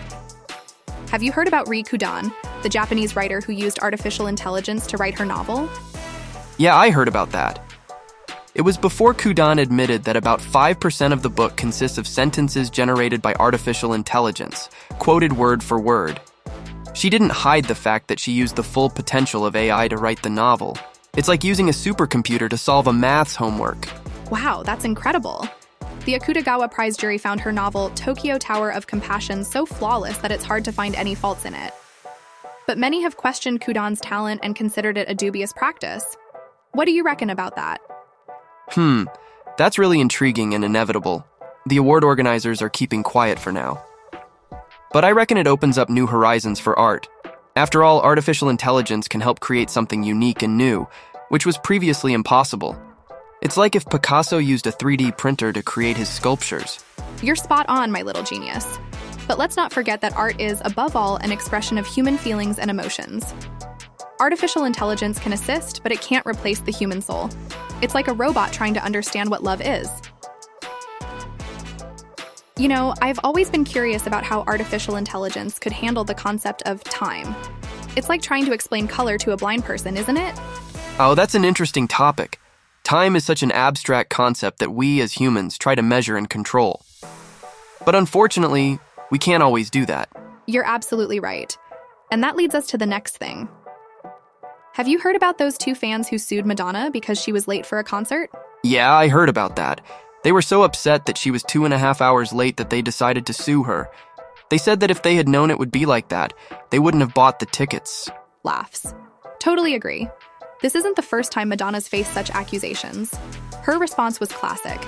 Have 1.10 1.22
you 1.22 1.30
heard 1.30 1.48
about 1.48 1.68
Rie 1.68 1.82
Kudan, 1.82 2.32
the 2.62 2.68
Japanese 2.68 3.16
writer 3.16 3.40
who 3.40 3.52
used 3.52 3.80
artificial 3.80 4.28
intelligence 4.28 4.86
to 4.86 4.96
write 4.96 5.18
her 5.18 5.26
novel? 5.26 5.68
Yeah, 6.58 6.76
I 6.76 6.90
heard 6.90 7.08
about 7.08 7.32
that. 7.32 7.60
It 8.54 8.62
was 8.62 8.76
before 8.76 9.14
Kudan 9.14 9.58
admitted 9.58 10.04
that 10.04 10.16
about 10.16 10.40
5% 10.40 11.12
of 11.12 11.22
the 11.22 11.30
book 11.30 11.56
consists 11.56 11.96
of 11.96 12.06
sentences 12.06 12.68
generated 12.68 13.22
by 13.22 13.34
artificial 13.34 13.94
intelligence, 13.94 14.68
quoted 14.98 15.32
word 15.32 15.62
for 15.62 15.80
word. 15.80 16.20
She 16.92 17.08
didn't 17.08 17.30
hide 17.30 17.64
the 17.64 17.74
fact 17.74 18.08
that 18.08 18.20
she 18.20 18.32
used 18.32 18.56
the 18.56 18.62
full 18.62 18.90
potential 18.90 19.46
of 19.46 19.56
AI 19.56 19.88
to 19.88 19.96
write 19.96 20.22
the 20.22 20.28
novel. 20.28 20.76
It's 21.16 21.28
like 21.28 21.42
using 21.44 21.70
a 21.70 21.72
supercomputer 21.72 22.50
to 22.50 22.56
solve 22.58 22.86
a 22.86 22.92
maths 22.92 23.34
homework. 23.34 23.88
Wow, 24.30 24.62
that's 24.62 24.84
incredible. 24.84 25.48
The 26.04 26.18
Akutagawa 26.18 26.70
Prize 26.70 26.96
jury 26.98 27.16
found 27.16 27.40
her 27.40 27.52
novel, 27.52 27.90
Tokyo 27.90 28.36
Tower 28.36 28.70
of 28.70 28.86
Compassion, 28.86 29.44
so 29.44 29.64
flawless 29.64 30.18
that 30.18 30.32
it's 30.32 30.44
hard 30.44 30.64
to 30.66 30.72
find 30.72 30.94
any 30.94 31.14
faults 31.14 31.46
in 31.46 31.54
it. 31.54 31.72
But 32.66 32.76
many 32.76 33.02
have 33.02 33.16
questioned 33.16 33.62
Kudan's 33.62 34.00
talent 34.00 34.40
and 34.42 34.54
considered 34.54 34.98
it 34.98 35.08
a 35.08 35.14
dubious 35.14 35.52
practice. 35.52 36.16
What 36.74 36.86
do 36.86 36.92
you 36.92 37.04
reckon 37.04 37.28
about 37.28 37.56
that? 37.56 37.82
Hmm, 38.70 39.04
that's 39.58 39.78
really 39.78 40.00
intriguing 40.00 40.54
and 40.54 40.64
inevitable. 40.64 41.26
The 41.66 41.76
award 41.76 42.02
organizers 42.02 42.62
are 42.62 42.70
keeping 42.70 43.02
quiet 43.02 43.38
for 43.38 43.52
now. 43.52 43.84
But 44.90 45.04
I 45.04 45.12
reckon 45.12 45.36
it 45.36 45.46
opens 45.46 45.76
up 45.76 45.90
new 45.90 46.06
horizons 46.06 46.60
for 46.60 46.78
art. 46.78 47.10
After 47.56 47.82
all, 47.82 48.00
artificial 48.00 48.48
intelligence 48.48 49.06
can 49.06 49.20
help 49.20 49.40
create 49.40 49.68
something 49.68 50.02
unique 50.02 50.42
and 50.42 50.56
new, 50.56 50.88
which 51.28 51.44
was 51.44 51.58
previously 51.58 52.14
impossible. 52.14 52.80
It's 53.42 53.58
like 53.58 53.76
if 53.76 53.84
Picasso 53.84 54.38
used 54.38 54.66
a 54.66 54.72
3D 54.72 55.18
printer 55.18 55.52
to 55.52 55.62
create 55.62 55.98
his 55.98 56.08
sculptures. 56.08 56.82
You're 57.22 57.36
spot 57.36 57.66
on, 57.68 57.92
my 57.92 58.00
little 58.00 58.22
genius. 58.22 58.78
But 59.28 59.36
let's 59.38 59.56
not 59.56 59.74
forget 59.74 60.00
that 60.00 60.16
art 60.16 60.40
is, 60.40 60.62
above 60.64 60.96
all, 60.96 61.16
an 61.16 61.32
expression 61.32 61.76
of 61.76 61.86
human 61.86 62.16
feelings 62.16 62.58
and 62.58 62.70
emotions. 62.70 63.34
Artificial 64.20 64.64
intelligence 64.64 65.18
can 65.18 65.32
assist, 65.32 65.82
but 65.82 65.92
it 65.92 66.00
can't 66.00 66.26
replace 66.26 66.60
the 66.60 66.72
human 66.72 67.00
soul. 67.02 67.30
It's 67.80 67.94
like 67.94 68.08
a 68.08 68.12
robot 68.12 68.52
trying 68.52 68.74
to 68.74 68.84
understand 68.84 69.30
what 69.30 69.42
love 69.42 69.60
is. 69.60 69.88
You 72.58 72.68
know, 72.68 72.94
I've 73.00 73.18
always 73.24 73.50
been 73.50 73.64
curious 73.64 74.06
about 74.06 74.24
how 74.24 74.42
artificial 74.46 74.96
intelligence 74.96 75.58
could 75.58 75.72
handle 75.72 76.04
the 76.04 76.14
concept 76.14 76.62
of 76.62 76.84
time. 76.84 77.34
It's 77.96 78.08
like 78.08 78.22
trying 78.22 78.44
to 78.46 78.52
explain 78.52 78.86
color 78.86 79.18
to 79.18 79.32
a 79.32 79.36
blind 79.36 79.64
person, 79.64 79.96
isn't 79.96 80.16
it? 80.16 80.34
Oh, 80.98 81.14
that's 81.16 81.34
an 81.34 81.44
interesting 81.44 81.88
topic. 81.88 82.38
Time 82.84 83.16
is 83.16 83.24
such 83.24 83.42
an 83.42 83.50
abstract 83.50 84.10
concept 84.10 84.58
that 84.58 84.70
we 84.70 85.00
as 85.00 85.14
humans 85.14 85.56
try 85.56 85.74
to 85.74 85.82
measure 85.82 86.16
and 86.16 86.28
control. 86.28 86.84
But 87.84 87.94
unfortunately, 87.94 88.78
we 89.10 89.18
can't 89.18 89.42
always 89.42 89.70
do 89.70 89.86
that. 89.86 90.10
You're 90.46 90.66
absolutely 90.66 91.18
right. 91.18 91.56
And 92.10 92.22
that 92.22 92.36
leads 92.36 92.54
us 92.54 92.66
to 92.68 92.78
the 92.78 92.86
next 92.86 93.16
thing. 93.16 93.48
Have 94.74 94.88
you 94.88 94.98
heard 94.98 95.16
about 95.16 95.36
those 95.36 95.58
two 95.58 95.74
fans 95.74 96.08
who 96.08 96.16
sued 96.16 96.46
Madonna 96.46 96.90
because 96.90 97.20
she 97.20 97.30
was 97.30 97.46
late 97.46 97.66
for 97.66 97.78
a 97.78 97.84
concert? 97.84 98.30
Yeah, 98.62 98.90
I 98.90 99.08
heard 99.08 99.28
about 99.28 99.56
that. 99.56 99.82
They 100.24 100.32
were 100.32 100.40
so 100.40 100.62
upset 100.62 101.04
that 101.04 101.18
she 101.18 101.30
was 101.30 101.42
two 101.42 101.66
and 101.66 101.74
a 101.74 101.78
half 101.78 102.00
hours 102.00 102.32
late 102.32 102.56
that 102.56 102.70
they 102.70 102.80
decided 102.80 103.26
to 103.26 103.34
sue 103.34 103.64
her. 103.64 103.90
They 104.48 104.56
said 104.56 104.80
that 104.80 104.90
if 104.90 105.02
they 105.02 105.14
had 105.14 105.28
known 105.28 105.50
it 105.50 105.58
would 105.58 105.72
be 105.72 105.84
like 105.84 106.08
that, 106.08 106.32
they 106.70 106.78
wouldn't 106.78 107.02
have 107.02 107.12
bought 107.12 107.38
the 107.38 107.44
tickets. 107.44 108.08
Laughs. 108.44 108.94
Totally 109.40 109.74
agree. 109.74 110.08
This 110.62 110.74
isn't 110.74 110.96
the 110.96 111.02
first 111.02 111.32
time 111.32 111.50
Madonna's 111.50 111.86
faced 111.86 112.14
such 112.14 112.30
accusations. 112.30 113.14
Her 113.64 113.78
response 113.78 114.20
was 114.20 114.32
classic. 114.32 114.80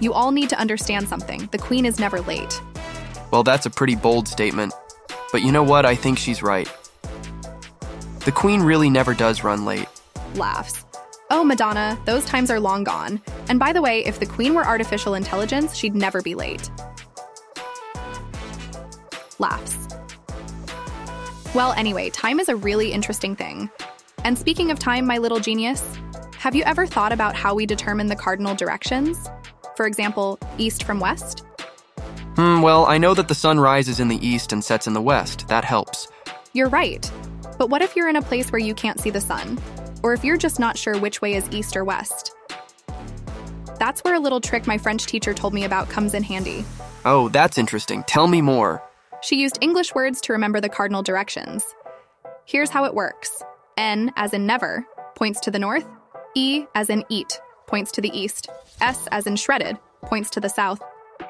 You 0.00 0.14
all 0.14 0.30
need 0.30 0.48
to 0.50 0.58
understand 0.58 1.06
something. 1.06 1.50
The 1.52 1.58
Queen 1.58 1.84
is 1.84 1.98
never 1.98 2.22
late. 2.22 2.62
Well, 3.30 3.42
that's 3.42 3.66
a 3.66 3.70
pretty 3.70 3.94
bold 3.94 4.26
statement. 4.26 4.72
But 5.32 5.42
you 5.42 5.52
know 5.52 5.62
what? 5.62 5.84
I 5.84 5.96
think 5.96 6.18
she's 6.18 6.42
right. 6.42 6.66
The 8.28 8.32
Queen 8.32 8.60
really 8.60 8.90
never 8.90 9.14
does 9.14 9.42
run 9.42 9.64
late. 9.64 9.88
Laughs. 10.34 10.84
Oh, 11.30 11.42
Madonna, 11.42 11.98
those 12.04 12.26
times 12.26 12.50
are 12.50 12.60
long 12.60 12.84
gone. 12.84 13.22
And 13.48 13.58
by 13.58 13.72
the 13.72 13.80
way, 13.80 14.04
if 14.04 14.20
the 14.20 14.26
Queen 14.26 14.52
were 14.52 14.66
artificial 14.66 15.14
intelligence, 15.14 15.74
she'd 15.74 15.94
never 15.94 16.20
be 16.20 16.34
late. 16.34 16.70
Laughs. 19.38 19.88
Well, 21.54 21.72
anyway, 21.72 22.10
time 22.10 22.38
is 22.38 22.50
a 22.50 22.56
really 22.56 22.92
interesting 22.92 23.34
thing. 23.34 23.70
And 24.24 24.36
speaking 24.36 24.70
of 24.70 24.78
time, 24.78 25.06
my 25.06 25.16
little 25.16 25.40
genius, 25.40 25.82
have 26.36 26.54
you 26.54 26.64
ever 26.64 26.86
thought 26.86 27.12
about 27.12 27.34
how 27.34 27.54
we 27.54 27.64
determine 27.64 28.08
the 28.08 28.16
cardinal 28.16 28.54
directions? 28.54 29.26
For 29.74 29.86
example, 29.86 30.38
east 30.58 30.84
from 30.84 31.00
west? 31.00 31.46
Hmm, 32.36 32.60
well, 32.60 32.84
I 32.84 32.98
know 32.98 33.14
that 33.14 33.28
the 33.28 33.34
sun 33.34 33.58
rises 33.58 34.00
in 34.00 34.08
the 34.08 34.26
east 34.26 34.52
and 34.52 34.62
sets 34.62 34.86
in 34.86 34.92
the 34.92 35.00
west. 35.00 35.48
That 35.48 35.64
helps. 35.64 36.08
You're 36.52 36.68
right. 36.68 37.10
But 37.58 37.70
what 37.70 37.82
if 37.82 37.96
you're 37.96 38.08
in 38.08 38.16
a 38.16 38.22
place 38.22 38.52
where 38.52 38.60
you 38.60 38.72
can't 38.72 39.00
see 39.00 39.10
the 39.10 39.20
sun? 39.20 39.58
Or 40.02 40.14
if 40.14 40.24
you're 40.24 40.36
just 40.36 40.60
not 40.60 40.78
sure 40.78 40.96
which 40.96 41.20
way 41.20 41.34
is 41.34 41.48
east 41.50 41.76
or 41.76 41.84
west? 41.84 42.32
That's 43.78 44.02
where 44.04 44.14
a 44.14 44.20
little 44.20 44.40
trick 44.40 44.66
my 44.66 44.78
French 44.78 45.06
teacher 45.06 45.34
told 45.34 45.52
me 45.52 45.64
about 45.64 45.88
comes 45.88 46.14
in 46.14 46.22
handy. 46.22 46.64
Oh, 47.04 47.28
that's 47.28 47.58
interesting. 47.58 48.04
Tell 48.04 48.28
me 48.28 48.40
more. 48.40 48.82
She 49.22 49.36
used 49.36 49.58
English 49.60 49.94
words 49.94 50.20
to 50.22 50.32
remember 50.32 50.60
the 50.60 50.68
cardinal 50.68 51.02
directions. 51.02 51.64
Here's 52.44 52.70
how 52.70 52.84
it 52.84 52.94
works 52.94 53.42
N, 53.76 54.12
as 54.16 54.32
in 54.32 54.46
never, 54.46 54.86
points 55.16 55.40
to 55.40 55.50
the 55.50 55.58
north, 55.58 55.86
E, 56.34 56.64
as 56.74 56.90
in 56.90 57.04
eat, 57.08 57.40
points 57.66 57.90
to 57.92 58.00
the 58.00 58.16
east, 58.16 58.48
S, 58.80 59.08
as 59.10 59.26
in 59.26 59.34
shredded, 59.36 59.78
points 60.02 60.30
to 60.30 60.40
the 60.40 60.48
south, 60.48 60.80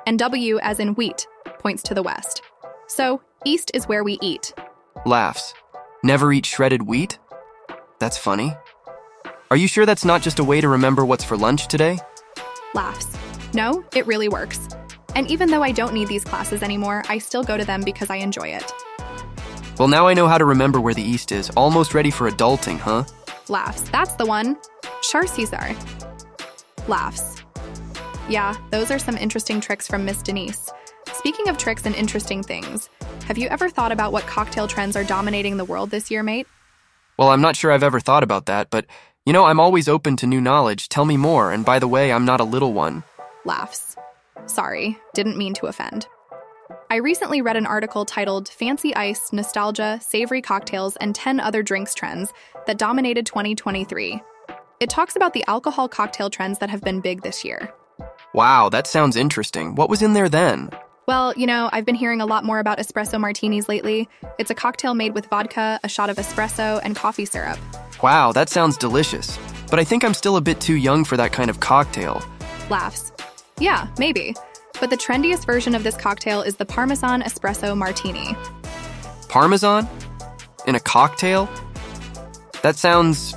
and 0.06 0.18
W, 0.18 0.58
as 0.60 0.78
in 0.78 0.94
wheat, 0.94 1.26
points 1.58 1.82
to 1.84 1.94
the 1.94 2.02
west. 2.02 2.42
So, 2.86 3.22
east 3.44 3.70
is 3.74 3.88
where 3.88 4.04
we 4.04 4.18
eat. 4.20 4.52
Laughs. 5.06 5.54
Never 6.04 6.32
eat 6.32 6.46
shredded 6.46 6.82
wheat? 6.82 7.18
That's 7.98 8.16
funny. 8.16 8.54
Are 9.50 9.56
you 9.56 9.66
sure 9.66 9.84
that's 9.84 10.04
not 10.04 10.22
just 10.22 10.38
a 10.38 10.44
way 10.44 10.60
to 10.60 10.68
remember 10.68 11.04
what's 11.04 11.24
for 11.24 11.36
lunch 11.36 11.66
today? 11.66 11.98
Laughs. 12.74 13.06
No, 13.52 13.82
it 13.96 14.06
really 14.06 14.28
works. 14.28 14.68
And 15.16 15.28
even 15.28 15.50
though 15.50 15.62
I 15.62 15.72
don't 15.72 15.94
need 15.94 16.06
these 16.06 16.22
classes 16.22 16.62
anymore, 16.62 17.02
I 17.08 17.18
still 17.18 17.42
go 17.42 17.56
to 17.56 17.64
them 17.64 17.82
because 17.82 18.10
I 18.10 18.16
enjoy 18.16 18.48
it. 18.48 18.72
Well, 19.78 19.88
now 19.88 20.06
I 20.06 20.14
know 20.14 20.28
how 20.28 20.38
to 20.38 20.44
remember 20.44 20.80
where 20.80 20.94
the 20.94 21.02
East 21.02 21.32
is. 21.32 21.50
Almost 21.50 21.94
ready 21.94 22.10
for 22.10 22.30
adulting, 22.30 22.78
huh? 22.78 23.04
Laughs. 23.48 23.82
That's 23.90 24.14
the 24.14 24.26
one. 24.26 24.56
Char 25.02 25.26
Caesar. 25.26 25.74
Laughs. 26.86 27.42
Yeah, 28.28 28.56
those 28.70 28.90
are 28.90 28.98
some 28.98 29.16
interesting 29.16 29.60
tricks 29.60 29.88
from 29.88 30.04
Miss 30.04 30.22
Denise. 30.22 30.70
Speaking 31.14 31.48
of 31.48 31.58
tricks 31.58 31.86
and 31.86 31.94
interesting 31.94 32.42
things, 32.42 32.88
have 33.28 33.36
you 33.36 33.46
ever 33.48 33.68
thought 33.68 33.92
about 33.92 34.10
what 34.10 34.26
cocktail 34.26 34.66
trends 34.66 34.96
are 34.96 35.04
dominating 35.04 35.58
the 35.58 35.64
world 35.64 35.90
this 35.90 36.10
year, 36.10 36.22
mate? 36.22 36.46
Well, 37.18 37.28
I'm 37.28 37.42
not 37.42 37.56
sure 37.56 37.70
I've 37.70 37.82
ever 37.82 38.00
thought 38.00 38.22
about 38.22 38.46
that, 38.46 38.70
but 38.70 38.86
you 39.26 39.34
know, 39.34 39.44
I'm 39.44 39.60
always 39.60 39.86
open 39.86 40.16
to 40.16 40.26
new 40.26 40.40
knowledge. 40.40 40.88
Tell 40.88 41.04
me 41.04 41.18
more, 41.18 41.52
and 41.52 41.62
by 41.62 41.78
the 41.78 41.86
way, 41.86 42.10
I'm 42.10 42.24
not 42.24 42.40
a 42.40 42.44
little 42.44 42.72
one. 42.72 43.04
Laughs. 43.44 43.96
Sorry, 44.46 44.98
didn't 45.12 45.36
mean 45.36 45.52
to 45.54 45.66
offend. 45.66 46.06
I 46.88 46.96
recently 46.96 47.42
read 47.42 47.58
an 47.58 47.66
article 47.66 48.06
titled 48.06 48.48
Fancy 48.48 48.96
Ice, 48.96 49.30
Nostalgia, 49.30 50.00
Savory 50.00 50.40
Cocktails, 50.40 50.96
and 50.96 51.14
10 51.14 51.38
Other 51.38 51.62
Drinks 51.62 51.92
Trends 51.92 52.32
that 52.66 52.78
dominated 52.78 53.26
2023. 53.26 54.22
It 54.80 54.88
talks 54.88 55.16
about 55.16 55.34
the 55.34 55.44
alcohol 55.46 55.86
cocktail 55.86 56.30
trends 56.30 56.60
that 56.60 56.70
have 56.70 56.80
been 56.80 57.02
big 57.02 57.20
this 57.20 57.44
year. 57.44 57.74
Wow, 58.32 58.70
that 58.70 58.86
sounds 58.86 59.16
interesting. 59.16 59.74
What 59.74 59.90
was 59.90 60.00
in 60.00 60.14
there 60.14 60.30
then? 60.30 60.70
Well, 61.08 61.32
you 61.38 61.46
know, 61.46 61.70
I've 61.72 61.86
been 61.86 61.94
hearing 61.94 62.20
a 62.20 62.26
lot 62.26 62.44
more 62.44 62.58
about 62.58 62.76
espresso 62.76 63.18
martinis 63.18 63.66
lately. 63.66 64.06
It's 64.38 64.50
a 64.50 64.54
cocktail 64.54 64.92
made 64.92 65.14
with 65.14 65.24
vodka, 65.24 65.80
a 65.82 65.88
shot 65.88 66.10
of 66.10 66.18
espresso, 66.18 66.82
and 66.84 66.94
coffee 66.94 67.24
syrup. 67.24 67.58
Wow, 68.02 68.32
that 68.32 68.50
sounds 68.50 68.76
delicious. 68.76 69.38
But 69.70 69.78
I 69.78 69.84
think 69.84 70.04
I'm 70.04 70.12
still 70.12 70.36
a 70.36 70.42
bit 70.42 70.60
too 70.60 70.74
young 70.74 71.06
for 71.06 71.16
that 71.16 71.32
kind 71.32 71.48
of 71.48 71.60
cocktail. 71.60 72.22
Laughs. 72.68 73.10
Yeah, 73.58 73.88
maybe. 73.98 74.34
But 74.80 74.90
the 74.90 74.98
trendiest 74.98 75.46
version 75.46 75.74
of 75.74 75.82
this 75.82 75.96
cocktail 75.96 76.42
is 76.42 76.56
the 76.56 76.66
Parmesan 76.66 77.22
Espresso 77.22 77.74
Martini. 77.74 78.36
Parmesan? 79.30 79.88
In 80.66 80.74
a 80.74 80.80
cocktail? 80.80 81.48
That 82.60 82.76
sounds 82.76 83.34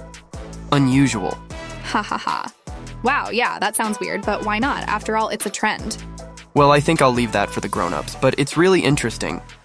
unusual. 0.73 1.37
Ha 1.83 2.01
ha 2.01 2.17
ha. 2.17 2.51
Wow, 3.03 3.29
yeah, 3.29 3.59
that 3.59 3.77
sounds 3.77 3.97
weird, 4.01 4.23
but 4.23 4.43
why 4.45 4.59
not? 4.59 4.83
After 4.89 5.15
all, 5.15 5.29
it's 5.29 5.45
a 5.45 5.49
trend. 5.49 6.03
Well, 6.53 6.72
I 6.72 6.81
think 6.81 7.01
I'll 7.01 7.13
leave 7.13 7.31
that 7.31 7.50
for 7.50 7.62
the 7.62 7.70
grown 7.70 7.93
ups, 7.93 8.17
but 8.20 8.36
it's 8.38 8.58
really 8.58 8.81
interesting. 8.81 9.41